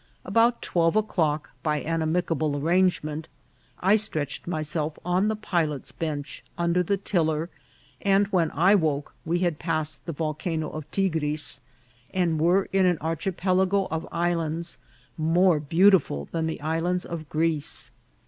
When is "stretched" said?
3.97-4.47